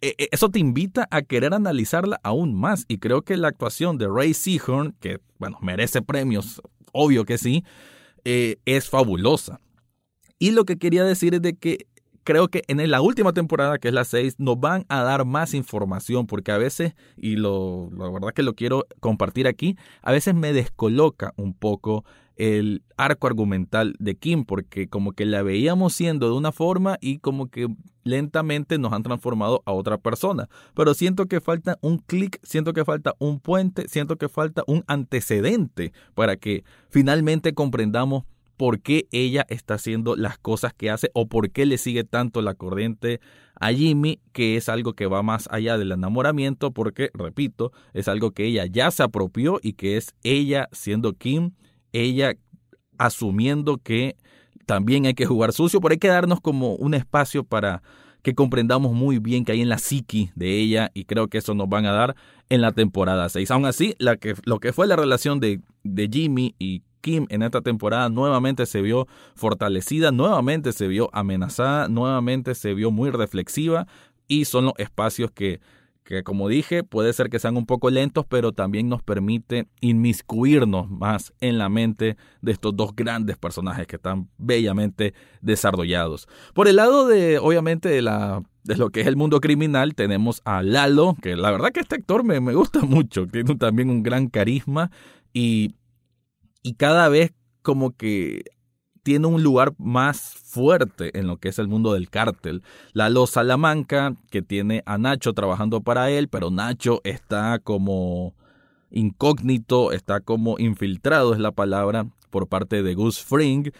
eso 0.00 0.48
te 0.48 0.58
invita 0.58 1.08
a 1.10 1.22
querer 1.22 1.54
analizarla 1.54 2.20
aún 2.22 2.54
más. 2.54 2.84
Y 2.88 2.98
creo 2.98 3.22
que 3.22 3.36
la 3.36 3.48
actuación 3.48 3.98
de 3.98 4.08
Ray 4.08 4.34
Seahorn, 4.34 4.94
que 5.00 5.18
bueno, 5.38 5.58
merece 5.60 6.02
premios, 6.02 6.62
obvio 6.92 7.24
que 7.24 7.38
sí, 7.38 7.64
eh, 8.24 8.56
es 8.64 8.88
fabulosa. 8.88 9.60
Y 10.38 10.50
lo 10.50 10.64
que 10.64 10.78
quería 10.78 11.04
decir 11.04 11.34
es 11.34 11.42
de 11.42 11.56
que 11.56 11.86
creo 12.24 12.48
que 12.48 12.62
en 12.66 12.90
la 12.90 13.00
última 13.00 13.32
temporada, 13.32 13.78
que 13.78 13.88
es 13.88 13.94
la 13.94 14.04
6, 14.04 14.36
nos 14.38 14.58
van 14.58 14.84
a 14.88 15.02
dar 15.02 15.24
más 15.24 15.54
información, 15.54 16.26
porque 16.26 16.52
a 16.52 16.58
veces, 16.58 16.94
y 17.16 17.36
lo, 17.36 17.88
la 17.96 18.10
verdad 18.10 18.34
que 18.34 18.42
lo 18.42 18.54
quiero 18.54 18.84
compartir 19.00 19.46
aquí, 19.46 19.76
a 20.02 20.12
veces 20.12 20.34
me 20.34 20.52
descoloca 20.52 21.32
un 21.36 21.54
poco 21.54 22.04
el 22.36 22.82
arco 22.96 23.26
argumental 23.26 23.94
de 23.98 24.14
Kim, 24.16 24.44
porque 24.44 24.88
como 24.88 25.12
que 25.12 25.26
la 25.26 25.42
veíamos 25.42 25.94
siendo 25.94 26.28
de 26.28 26.36
una 26.36 26.52
forma 26.52 26.98
y 27.00 27.18
como 27.18 27.48
que 27.48 27.68
lentamente 28.04 28.78
nos 28.78 28.92
han 28.92 29.02
transformado 29.02 29.62
a 29.66 29.72
otra 29.72 29.98
persona. 29.98 30.48
Pero 30.74 30.94
siento 30.94 31.26
que 31.26 31.40
falta 31.40 31.78
un 31.80 31.98
clic, 31.98 32.38
siento 32.42 32.72
que 32.72 32.84
falta 32.84 33.14
un 33.18 33.40
puente, 33.40 33.88
siento 33.88 34.16
que 34.16 34.28
falta 34.28 34.62
un 34.66 34.84
antecedente 34.86 35.92
para 36.14 36.36
que 36.36 36.64
finalmente 36.88 37.54
comprendamos 37.54 38.24
por 38.56 38.80
qué 38.80 39.06
ella 39.12 39.44
está 39.48 39.74
haciendo 39.74 40.16
las 40.16 40.38
cosas 40.38 40.72
que 40.72 40.90
hace 40.90 41.10
o 41.14 41.26
por 41.26 41.50
qué 41.50 41.66
le 41.66 41.78
sigue 41.78 42.04
tanto 42.04 42.40
la 42.40 42.54
corriente 42.54 43.20
a 43.58 43.72
Jimmy, 43.72 44.20
que 44.32 44.56
es 44.56 44.68
algo 44.68 44.94
que 44.94 45.06
va 45.06 45.22
más 45.22 45.48
allá 45.50 45.78
del 45.78 45.92
enamoramiento, 45.92 46.72
porque, 46.72 47.10
repito, 47.14 47.72
es 47.94 48.08
algo 48.08 48.32
que 48.32 48.44
ella 48.44 48.66
ya 48.66 48.90
se 48.90 49.02
apropió 49.02 49.58
y 49.62 49.74
que 49.74 49.96
es 49.96 50.14
ella 50.22 50.68
siendo 50.72 51.14
Kim, 51.14 51.52
ella 52.02 52.34
asumiendo 52.98 53.78
que 53.78 54.16
también 54.66 55.06
hay 55.06 55.14
que 55.14 55.26
jugar 55.26 55.52
sucio, 55.52 55.80
pero 55.80 55.92
hay 55.92 55.98
que 55.98 56.08
darnos 56.08 56.40
como 56.40 56.74
un 56.74 56.94
espacio 56.94 57.44
para 57.44 57.82
que 58.22 58.34
comprendamos 58.34 58.92
muy 58.92 59.18
bien 59.18 59.44
que 59.44 59.52
hay 59.52 59.60
en 59.60 59.68
la 59.68 59.78
psiqui 59.78 60.30
de 60.34 60.58
ella 60.58 60.90
y 60.94 61.04
creo 61.04 61.28
que 61.28 61.38
eso 61.38 61.54
nos 61.54 61.68
van 61.68 61.86
a 61.86 61.92
dar 61.92 62.16
en 62.48 62.60
la 62.60 62.72
temporada 62.72 63.28
6. 63.28 63.50
Aún 63.52 63.66
así, 63.66 63.94
lo 63.98 64.58
que 64.58 64.72
fue 64.72 64.86
la 64.88 64.96
relación 64.96 65.38
de, 65.38 65.60
de 65.84 66.08
Jimmy 66.12 66.54
y 66.58 66.82
Kim 67.00 67.26
en 67.28 67.42
esta 67.42 67.60
temporada 67.60 68.08
nuevamente 68.08 68.66
se 68.66 68.82
vio 68.82 69.06
fortalecida, 69.36 70.10
nuevamente 70.10 70.72
se 70.72 70.88
vio 70.88 71.08
amenazada, 71.12 71.86
nuevamente 71.86 72.56
se 72.56 72.74
vio 72.74 72.90
muy 72.90 73.10
reflexiva 73.10 73.86
y 74.26 74.46
son 74.46 74.64
los 74.64 74.74
espacios 74.78 75.30
que 75.30 75.60
que 76.06 76.22
como 76.22 76.48
dije 76.48 76.84
puede 76.84 77.12
ser 77.12 77.28
que 77.28 77.40
sean 77.40 77.56
un 77.56 77.66
poco 77.66 77.90
lentos, 77.90 78.24
pero 78.26 78.52
también 78.52 78.88
nos 78.88 79.02
permite 79.02 79.66
inmiscuirnos 79.80 80.88
más 80.88 81.34
en 81.40 81.58
la 81.58 81.68
mente 81.68 82.16
de 82.40 82.52
estos 82.52 82.76
dos 82.76 82.94
grandes 82.94 83.36
personajes 83.36 83.86
que 83.86 83.96
están 83.96 84.28
bellamente 84.38 85.14
desarrollados. 85.40 86.28
Por 86.54 86.68
el 86.68 86.76
lado 86.76 87.08
de, 87.08 87.38
obviamente, 87.38 87.88
de, 87.88 88.02
la, 88.02 88.42
de 88.62 88.76
lo 88.76 88.90
que 88.90 89.00
es 89.00 89.08
el 89.08 89.16
mundo 89.16 89.40
criminal, 89.40 89.94
tenemos 89.94 90.42
a 90.44 90.62
Lalo, 90.62 91.16
que 91.20 91.34
la 91.34 91.50
verdad 91.50 91.72
que 91.72 91.80
este 91.80 91.96
actor 91.96 92.22
me, 92.22 92.40
me 92.40 92.54
gusta 92.54 92.80
mucho, 92.80 93.26
tiene 93.26 93.56
también 93.56 93.90
un 93.90 94.04
gran 94.04 94.28
carisma 94.28 94.92
y, 95.32 95.74
y 96.62 96.74
cada 96.74 97.08
vez 97.08 97.32
como 97.62 97.96
que 97.96 98.44
tiene 99.06 99.28
un 99.28 99.44
lugar 99.44 99.72
más 99.78 100.34
fuerte 100.34 101.16
en 101.16 101.28
lo 101.28 101.36
que 101.36 101.50
es 101.50 101.60
el 101.60 101.68
mundo 101.68 101.92
del 101.92 102.10
cártel. 102.10 102.64
Lalo 102.92 103.28
Salamanca, 103.28 104.16
que 104.30 104.42
tiene 104.42 104.82
a 104.84 104.98
Nacho 104.98 105.32
trabajando 105.32 105.80
para 105.80 106.10
él, 106.10 106.26
pero 106.26 106.50
Nacho 106.50 107.02
está 107.04 107.60
como 107.60 108.34
incógnito, 108.90 109.92
está 109.92 110.18
como 110.18 110.58
infiltrado, 110.58 111.34
es 111.34 111.38
la 111.38 111.52
palabra, 111.52 112.08
por 112.30 112.48
parte 112.48 112.82
de 112.82 112.94
Gus 112.94 113.22
Fring. 113.22 113.70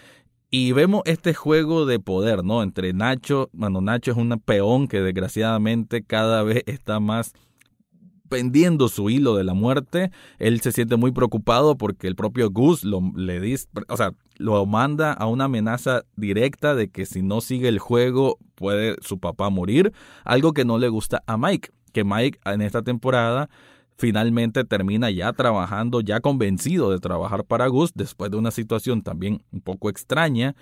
Y 0.49 0.71
vemos 0.71 1.03
este 1.07 1.35
juego 1.35 1.87
de 1.87 1.99
poder, 1.99 2.45
¿no? 2.45 2.63
Entre 2.63 2.93
Nacho, 2.93 3.51
bueno, 3.53 3.81
Nacho 3.81 4.13
es 4.13 4.17
un 4.17 4.41
peón 4.45 4.87
que 4.87 5.01
desgraciadamente 5.01 6.05
cada 6.05 6.45
vez 6.45 6.63
está 6.67 7.01
más 7.01 7.33
pendiendo 8.29 8.89
su 8.89 9.11
hilo 9.11 9.37
de 9.37 9.45
la 9.45 9.55
muerte. 9.55 10.11
Él 10.39 10.61
se 10.61 10.73
siente 10.73 10.97
muy 10.97 11.13
preocupado 11.13 11.77
porque 11.77 12.07
el 12.07 12.17
propio 12.17 12.51
Gus 12.51 12.85
lo, 12.85 13.01
lo 14.39 14.67
manda 14.67 15.13
a 15.13 15.27
una 15.27 15.45
amenaza 15.45 16.03
directa 16.17 16.75
de 16.75 16.89
que 16.89 17.07
si 17.07 17.23
no 17.23 17.41
sigue 17.41 17.69
el 17.69 17.79
juego 17.79 18.39
puede 18.55 18.97
su 19.01 19.19
papá 19.19 19.51
morir. 19.51 19.93
Algo 20.25 20.53
que 20.53 20.65
no 20.65 20.79
le 20.79 20.89
gusta 20.89 21.23
a 21.27 21.37
Mike, 21.37 21.71
que 21.93 22.05
Mike 22.05 22.39
en 22.45 22.63
esta 22.63 22.83
temporada 22.83 23.49
finalmente 23.99 24.65
termina 24.65 25.11
ya 25.11 25.33
trabajando, 25.33 26.01
ya 26.01 26.21
convencido 26.21 26.91
de 26.91 26.99
trabajar 26.99 27.45
para 27.45 27.67
Gus 27.67 27.93
después 27.95 28.31
de 28.31 28.37
una 28.37 28.51
situación 28.51 29.03
también 29.03 29.43
un 29.53 29.61
poco 29.61 29.89
extraña 29.89 30.55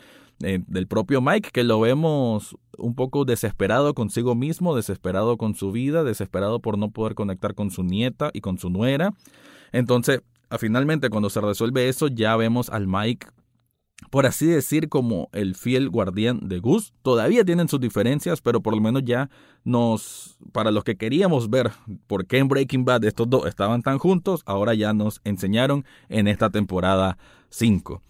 eh, 0.43 0.61
del 0.67 0.87
propio 0.87 1.21
Mike, 1.21 1.51
que 1.53 1.65
lo 1.65 1.81
vemos 1.81 2.57
un 2.77 2.95
poco 2.95 3.25
desesperado 3.25 3.95
consigo 3.95 4.35
mismo, 4.35 4.75
desesperado 4.75 5.37
con 5.37 5.55
su 5.55 5.73
vida, 5.73 6.05
desesperado 6.05 6.61
por 6.61 6.79
no 6.79 6.91
poder 6.91 7.15
conectar 7.15 7.55
con 7.55 7.71
su 7.71 7.85
nieta 7.85 8.31
y 8.33 8.41
con 8.41 8.59
su 8.59 8.71
nuera. 8.71 9.13
Entonces, 9.73 10.23
finalmente 10.59 11.11
cuando 11.11 11.31
se 11.31 11.41
resuelve 11.41 11.89
eso, 11.89 12.09
ya 12.09 12.37
vemos 12.37 12.71
al 12.71 12.87
Mike 12.87 13.27
por 14.11 14.27
así 14.27 14.47
decir, 14.47 14.89
como 14.89 15.29
el 15.33 15.55
fiel 15.55 15.89
guardián 15.89 16.49
de 16.49 16.59
Gus. 16.59 16.93
Todavía 17.03 17.45
tienen 17.45 17.69
sus 17.69 17.81
diferencias, 17.81 18.41
pero 18.41 18.61
por 18.61 18.75
lo 18.75 18.81
menos 18.81 19.03
ya 19.05 19.31
nos, 19.65 20.37
para 20.53 20.71
los 20.71 20.85
que 20.85 20.97
queríamos 20.97 21.49
ver 21.51 21.71
por 22.07 22.27
qué 22.27 22.39
en 22.39 22.49
Breaking 22.49 22.85
Bad 22.85 23.05
estos 23.05 23.31
dos 23.31 23.47
estaban 23.47 23.83
tan 23.83 23.99
juntos, 23.99 24.43
ahora 24.47 24.75
ya 24.75 24.93
nos 24.93 25.21
enseñaron 25.25 25.85
en 26.09 26.29
esta 26.29 26.51
temporada 26.51 27.19
5 27.51 28.03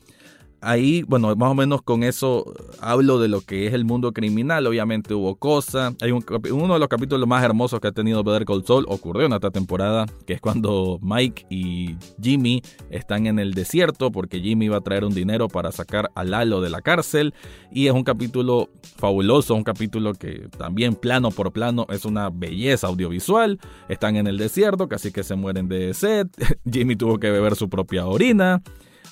ahí, 0.64 1.02
bueno, 1.02 1.34
más 1.36 1.50
o 1.50 1.54
menos 1.54 1.82
con 1.82 2.02
eso 2.02 2.52
hablo 2.80 3.20
de 3.20 3.28
lo 3.28 3.40
que 3.40 3.66
es 3.66 3.74
el 3.74 3.84
mundo 3.84 4.12
criminal. 4.12 4.66
Obviamente 4.66 5.14
hubo 5.14 5.36
cosas. 5.36 5.94
Hay 6.00 6.10
un, 6.10 6.24
uno 6.50 6.74
de 6.74 6.80
los 6.80 6.88
capítulos 6.88 7.28
más 7.28 7.44
hermosos 7.44 7.80
que 7.80 7.88
ha 7.88 7.92
tenido 7.92 8.24
Better 8.24 8.44
Call 8.44 8.64
Saul 8.64 8.86
ocurrió 8.88 9.26
en 9.26 9.32
esta 9.32 9.50
temporada, 9.50 10.06
que 10.26 10.34
es 10.34 10.40
cuando 10.40 10.98
Mike 11.02 11.46
y 11.50 11.96
Jimmy 12.20 12.62
están 12.90 13.26
en 13.26 13.38
el 13.38 13.54
desierto 13.54 14.10
porque 14.10 14.40
Jimmy 14.40 14.66
iba 14.66 14.78
a 14.78 14.80
traer 14.80 15.04
un 15.04 15.14
dinero 15.14 15.48
para 15.48 15.70
sacar 15.70 16.10
a 16.14 16.24
Lalo 16.24 16.60
de 16.60 16.70
la 16.70 16.80
cárcel. 16.80 17.34
Y 17.70 17.86
es 17.86 17.92
un 17.92 18.04
capítulo 18.04 18.70
fabuloso, 18.96 19.54
un 19.54 19.64
capítulo 19.64 20.14
que 20.14 20.48
también 20.56 20.94
plano 20.94 21.30
por 21.30 21.52
plano 21.52 21.86
es 21.90 22.04
una 22.04 22.30
belleza 22.30 22.86
audiovisual. 22.86 23.60
Están 23.88 24.16
en 24.16 24.26
el 24.26 24.38
desierto, 24.38 24.88
casi 24.88 25.12
que 25.12 25.22
se 25.22 25.34
mueren 25.34 25.68
de 25.68 25.94
sed. 25.94 26.28
Jimmy 26.70 26.96
tuvo 26.96 27.18
que 27.18 27.30
beber 27.30 27.56
su 27.56 27.68
propia 27.68 28.06
orina 28.06 28.62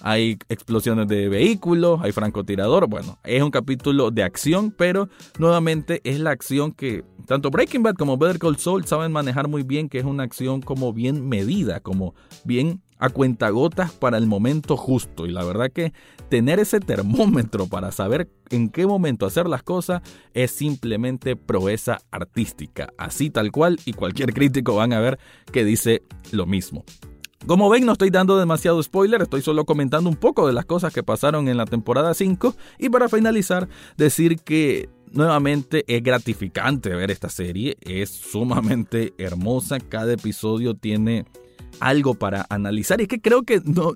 hay 0.02 0.36
explosiones 0.48 1.06
de 1.08 1.28
vehículos, 1.28 2.00
hay 2.02 2.12
francotirador. 2.12 2.88
Bueno, 2.88 3.18
es 3.24 3.42
un 3.42 3.50
capítulo 3.50 4.10
de 4.10 4.24
acción, 4.24 4.72
pero 4.76 5.08
nuevamente 5.38 6.00
es 6.04 6.18
la 6.18 6.30
acción 6.30 6.72
que 6.72 7.04
tanto 7.26 7.50
Breaking 7.50 7.82
Bad 7.82 7.94
como 7.94 8.18
Better 8.18 8.38
Call 8.38 8.58
Saul 8.58 8.84
saben 8.84 9.12
manejar 9.12 9.48
muy 9.48 9.62
bien, 9.62 9.88
que 9.88 9.98
es 9.98 10.04
una 10.04 10.24
acción 10.24 10.60
como 10.60 10.92
bien 10.92 11.28
medida, 11.28 11.80
como 11.80 12.14
bien 12.44 12.82
a 12.98 13.08
cuentagotas 13.10 13.92
para 13.92 14.18
el 14.18 14.26
momento 14.26 14.76
justo. 14.76 15.26
Y 15.26 15.30
la 15.30 15.44
verdad 15.44 15.70
que 15.72 15.92
tener 16.28 16.58
ese 16.58 16.80
termómetro 16.80 17.66
para 17.66 17.92
saber 17.92 18.28
en 18.50 18.70
qué 18.70 18.86
momento 18.86 19.26
hacer 19.26 19.46
las 19.46 19.62
cosas 19.62 20.02
es 20.34 20.50
simplemente 20.50 21.36
proeza 21.36 21.98
artística. 22.10 22.92
Así 22.98 23.30
tal 23.30 23.52
cual 23.52 23.78
y 23.84 23.92
cualquier 23.92 24.32
crítico 24.34 24.74
van 24.74 24.92
a 24.92 25.00
ver 25.00 25.18
que 25.52 25.64
dice 25.64 26.02
lo 26.32 26.46
mismo. 26.46 26.84
Como 27.46 27.68
ven, 27.68 27.84
no 27.84 27.92
estoy 27.92 28.10
dando 28.10 28.38
demasiado 28.38 28.80
spoiler, 28.80 29.20
estoy 29.20 29.42
solo 29.42 29.64
comentando 29.64 30.08
un 30.08 30.14
poco 30.14 30.46
de 30.46 30.52
las 30.52 30.64
cosas 30.64 30.92
que 30.94 31.02
pasaron 31.02 31.48
en 31.48 31.56
la 31.56 31.64
temporada 31.64 32.14
5 32.14 32.54
y 32.78 32.88
para 32.88 33.08
finalizar 33.08 33.68
decir 33.96 34.38
que 34.38 34.88
nuevamente 35.10 35.84
es 35.88 36.04
gratificante 36.04 36.90
ver 36.90 37.10
esta 37.10 37.28
serie, 37.28 37.76
es 37.80 38.10
sumamente 38.10 39.12
hermosa, 39.18 39.80
cada 39.80 40.12
episodio 40.12 40.74
tiene 40.74 41.24
algo 41.80 42.14
para 42.14 42.46
analizar 42.48 43.00
y 43.00 43.04
es 43.04 43.08
que 43.08 43.20
creo 43.20 43.42
que 43.42 43.60
no, 43.64 43.94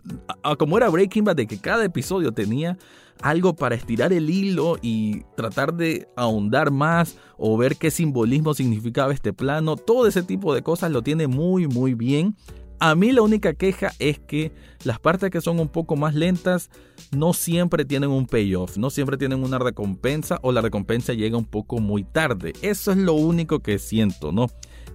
como 0.58 0.76
era 0.76 0.88
Breaking 0.88 1.24
Bad, 1.24 1.36
de 1.36 1.46
que 1.46 1.60
cada 1.60 1.84
episodio 1.84 2.32
tenía 2.32 2.76
algo 3.22 3.54
para 3.54 3.76
estirar 3.76 4.12
el 4.12 4.28
hilo 4.28 4.76
y 4.82 5.22
tratar 5.36 5.72
de 5.72 6.08
ahondar 6.16 6.72
más 6.72 7.16
o 7.38 7.56
ver 7.56 7.76
qué 7.76 7.92
simbolismo 7.92 8.54
significaba 8.54 9.14
este 9.14 9.32
plano, 9.32 9.76
todo 9.76 10.08
ese 10.08 10.24
tipo 10.24 10.52
de 10.52 10.62
cosas 10.62 10.90
lo 10.90 11.02
tiene 11.02 11.28
muy 11.28 11.68
muy 11.68 11.94
bien. 11.94 12.34
A 12.78 12.94
mí 12.94 13.12
la 13.12 13.22
única 13.22 13.54
queja 13.54 13.92
es 13.98 14.18
que 14.18 14.52
las 14.84 14.98
partes 14.98 15.30
que 15.30 15.40
son 15.40 15.60
un 15.60 15.68
poco 15.68 15.96
más 15.96 16.14
lentas 16.14 16.70
no 17.10 17.32
siempre 17.32 17.84
tienen 17.84 18.10
un 18.10 18.26
payoff, 18.26 18.76
no 18.76 18.90
siempre 18.90 19.16
tienen 19.16 19.42
una 19.42 19.58
recompensa 19.58 20.38
o 20.42 20.52
la 20.52 20.60
recompensa 20.60 21.14
llega 21.14 21.38
un 21.38 21.46
poco 21.46 21.78
muy 21.78 22.04
tarde. 22.04 22.52
Eso 22.62 22.92
es 22.92 22.98
lo 22.98 23.14
único 23.14 23.60
que 23.60 23.78
siento, 23.78 24.30
¿no? 24.30 24.48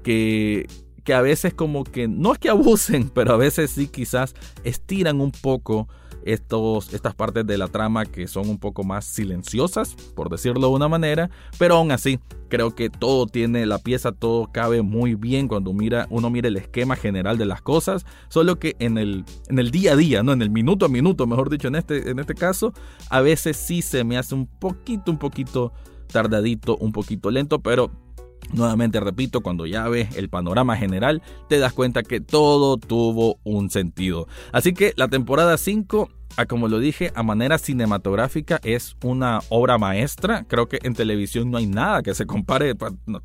Que, 0.03 0.67
que 1.03 1.13
a 1.13 1.21
veces 1.21 1.53
como 1.53 1.83
que 1.83 2.07
no 2.07 2.33
es 2.33 2.39
que 2.39 2.49
abusen, 2.49 3.09
pero 3.13 3.33
a 3.33 3.37
veces 3.37 3.71
sí 3.71 3.87
quizás 3.87 4.35
estiran 4.63 5.21
un 5.21 5.31
poco 5.31 5.87
estos, 6.23 6.93
estas 6.93 7.15
partes 7.15 7.45
de 7.45 7.57
la 7.57 7.67
trama 7.67 8.05
que 8.05 8.27
son 8.27 8.49
un 8.49 8.57
poco 8.57 8.83
más 8.83 9.05
silenciosas, 9.05 9.95
por 10.15 10.29
decirlo 10.29 10.67
de 10.67 10.73
una 10.73 10.87
manera, 10.87 11.29
pero 11.57 11.77
aún 11.77 11.91
así 11.91 12.19
creo 12.49 12.75
que 12.75 12.89
todo 12.89 13.27
tiene 13.27 13.65
la 13.65 13.79
pieza, 13.79 14.11
todo 14.11 14.51
cabe 14.51 14.81
muy 14.81 15.15
bien 15.15 15.47
cuando 15.47 15.73
mira, 15.73 16.07
uno 16.09 16.29
mira 16.29 16.49
el 16.49 16.57
esquema 16.57 16.95
general 16.95 17.37
de 17.37 17.45
las 17.45 17.61
cosas, 17.61 18.05
solo 18.29 18.59
que 18.59 18.75
en 18.79 18.97
el, 18.97 19.25
en 19.47 19.59
el 19.59 19.71
día 19.71 19.93
a 19.93 19.95
día, 19.95 20.21
¿no? 20.21 20.33
en 20.33 20.41
el 20.41 20.49
minuto 20.49 20.85
a 20.85 20.89
minuto, 20.89 21.25
mejor 21.27 21.49
dicho, 21.49 21.69
en 21.69 21.75
este, 21.75 22.11
en 22.11 22.19
este 22.19 22.35
caso, 22.35 22.73
a 23.09 23.21
veces 23.21 23.57
sí 23.57 23.81
se 23.81 24.03
me 24.03 24.17
hace 24.17 24.35
un 24.35 24.45
poquito, 24.45 25.11
un 25.11 25.17
poquito 25.17 25.71
tardadito, 26.11 26.77
un 26.77 26.91
poquito 26.91 27.31
lento, 27.31 27.59
pero 27.59 27.89
Nuevamente 28.53 28.99
repito, 28.99 29.41
cuando 29.41 29.65
ya 29.65 29.87
ves 29.87 30.15
el 30.17 30.29
panorama 30.29 30.75
general, 30.75 31.21
te 31.47 31.59
das 31.59 31.73
cuenta 31.73 32.03
que 32.03 32.19
todo 32.19 32.77
tuvo 32.77 33.39
un 33.43 33.69
sentido. 33.69 34.27
Así 34.51 34.73
que 34.73 34.93
la 34.95 35.07
temporada 35.07 35.57
5 35.57 36.09
como 36.47 36.67
lo 36.67 36.79
dije, 36.79 37.11
a 37.15 37.23
manera 37.23 37.57
cinematográfica 37.57 38.59
es 38.63 38.95
una 39.03 39.39
obra 39.49 39.77
maestra. 39.77 40.45
Creo 40.47 40.67
que 40.67 40.79
en 40.83 40.93
televisión 40.93 41.51
no 41.51 41.57
hay 41.57 41.65
nada 41.65 42.01
que 42.01 42.13
se 42.13 42.25
compare, 42.25 42.73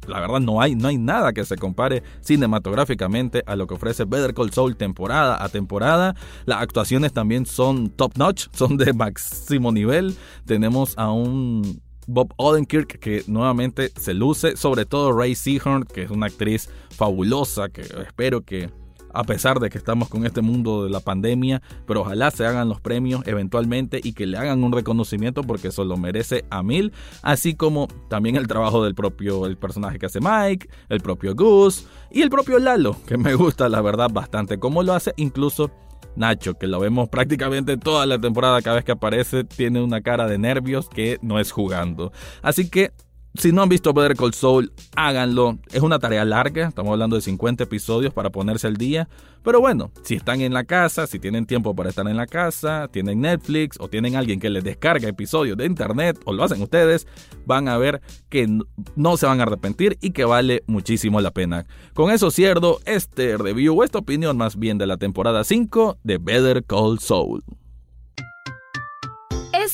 la 0.06 0.20
verdad 0.20 0.40
no 0.40 0.60
hay, 0.60 0.74
no 0.74 0.88
hay 0.88 0.98
nada 0.98 1.32
que 1.32 1.44
se 1.44 1.56
compare 1.56 2.02
cinematográficamente 2.20 3.42
a 3.46 3.56
lo 3.56 3.66
que 3.66 3.74
ofrece 3.74 4.04
Better 4.04 4.34
Call 4.34 4.52
Saul 4.52 4.76
temporada 4.76 5.42
a 5.42 5.48
temporada. 5.48 6.14
Las 6.44 6.62
actuaciones 6.62 7.12
también 7.12 7.46
son 7.46 7.90
top 7.90 8.16
notch, 8.16 8.46
son 8.52 8.76
de 8.76 8.92
máximo 8.92 9.72
nivel. 9.72 10.16
Tenemos 10.44 10.96
a 10.98 11.10
un 11.10 11.80
Bob 12.06 12.32
Odenkirk, 12.36 12.98
que 12.98 13.24
nuevamente 13.26 13.90
se 13.96 14.14
luce, 14.14 14.56
sobre 14.56 14.86
todo 14.86 15.12
Ray 15.12 15.34
Seahorn, 15.34 15.84
que 15.84 16.02
es 16.02 16.10
una 16.10 16.26
actriz 16.26 16.68
fabulosa, 16.90 17.68
que 17.68 17.82
espero 17.82 18.42
que 18.42 18.70
a 19.16 19.24
pesar 19.24 19.60
de 19.60 19.70
que 19.70 19.78
estamos 19.78 20.10
con 20.10 20.26
este 20.26 20.42
mundo 20.42 20.84
de 20.84 20.90
la 20.90 21.00
pandemia, 21.00 21.62
pero 21.86 22.02
ojalá 22.02 22.30
se 22.30 22.44
hagan 22.44 22.68
los 22.68 22.82
premios 22.82 23.26
eventualmente 23.26 23.98
y 24.02 24.12
que 24.12 24.26
le 24.26 24.36
hagan 24.36 24.62
un 24.62 24.72
reconocimiento 24.72 25.42
porque 25.42 25.68
eso 25.68 25.84
lo 25.84 25.96
merece 25.96 26.44
a 26.50 26.62
mil, 26.62 26.92
así 27.22 27.54
como 27.54 27.88
también 28.10 28.36
el 28.36 28.46
trabajo 28.46 28.84
del 28.84 28.94
propio 28.94 29.46
el 29.46 29.56
personaje 29.56 29.98
que 29.98 30.06
hace 30.06 30.20
Mike, 30.20 30.68
el 30.90 31.00
propio 31.00 31.34
Goose 31.34 31.86
y 32.10 32.20
el 32.20 32.28
propio 32.28 32.58
Lalo, 32.58 32.94
que 33.06 33.16
me 33.16 33.34
gusta 33.34 33.70
la 33.70 33.80
verdad 33.80 34.10
bastante 34.12 34.58
cómo 34.58 34.82
lo 34.82 34.92
hace, 34.92 35.14
incluso 35.16 35.70
Nacho, 36.16 36.54
que 36.54 36.66
lo 36.66 36.80
vemos 36.80 37.08
prácticamente 37.08 37.76
toda 37.76 38.06
la 38.06 38.18
temporada, 38.18 38.62
cada 38.62 38.76
vez 38.76 38.84
que 38.84 38.92
aparece 38.92 39.44
tiene 39.44 39.82
una 39.82 40.00
cara 40.00 40.26
de 40.26 40.38
nervios 40.38 40.88
que 40.88 41.18
no 41.22 41.38
es 41.38 41.52
jugando. 41.52 42.12
Así 42.42 42.68
que 42.68 42.92
si 43.38 43.52
no 43.52 43.62
han 43.62 43.68
visto 43.68 43.92
Better 43.92 44.16
Call 44.16 44.34
Saul, 44.34 44.72
háganlo. 44.94 45.58
Es 45.72 45.82
una 45.82 45.98
tarea 45.98 46.24
larga, 46.24 46.68
estamos 46.68 46.92
hablando 46.92 47.16
de 47.16 47.22
50 47.22 47.64
episodios 47.64 48.12
para 48.12 48.30
ponerse 48.30 48.66
al 48.66 48.76
día. 48.76 49.08
Pero 49.42 49.60
bueno, 49.60 49.92
si 50.02 50.14
están 50.16 50.40
en 50.40 50.52
la 50.52 50.64
casa, 50.64 51.06
si 51.06 51.18
tienen 51.18 51.46
tiempo 51.46 51.74
para 51.74 51.90
estar 51.90 52.06
en 52.08 52.16
la 52.16 52.26
casa, 52.26 52.88
tienen 52.88 53.20
Netflix 53.20 53.76
o 53.78 53.88
tienen 53.88 54.16
alguien 54.16 54.40
que 54.40 54.50
les 54.50 54.64
descarga 54.64 55.08
episodios 55.08 55.56
de 55.56 55.66
internet 55.66 56.18
o 56.24 56.32
lo 56.32 56.42
hacen 56.42 56.60
ustedes, 56.60 57.06
van 57.44 57.68
a 57.68 57.78
ver 57.78 58.00
que 58.28 58.48
no 58.96 59.16
se 59.16 59.26
van 59.26 59.40
a 59.40 59.44
arrepentir 59.44 59.98
y 60.00 60.10
que 60.10 60.24
vale 60.24 60.64
muchísimo 60.66 61.20
la 61.20 61.30
pena. 61.30 61.66
Con 61.94 62.10
eso 62.10 62.30
cierro 62.30 62.78
este 62.86 63.36
review, 63.36 63.82
esta 63.82 63.98
opinión 63.98 64.36
más 64.36 64.56
bien 64.56 64.78
de 64.78 64.86
la 64.86 64.96
temporada 64.96 65.44
5 65.44 65.98
de 66.02 66.18
Better 66.18 66.64
Call 66.64 66.98
Saul. 66.98 67.44